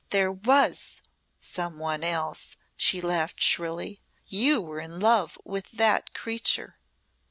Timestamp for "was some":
0.31-1.77